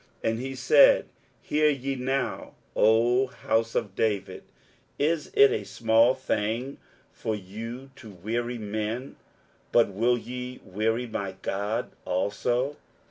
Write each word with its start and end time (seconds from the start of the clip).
23:007:013 0.23 0.31
And 0.31 0.39
he 0.39 0.55
said, 0.55 1.05
Hear 1.43 1.69
ye 1.69 1.95
now, 1.95 2.55
O 2.75 3.27
house 3.27 3.75
of 3.75 3.93
David; 3.95 4.41
Is 4.97 5.29
it 5.35 5.51
a 5.51 5.63
small 5.63 6.15
thing 6.15 6.79
for 7.11 7.35
you 7.35 7.91
to 7.97 8.09
weary 8.09 8.57
men, 8.57 9.15
but 9.71 9.89
will 9.89 10.17
ye 10.17 10.59
weary 10.65 11.05
my 11.05 11.35
God 11.43 11.91
also? 12.03 12.77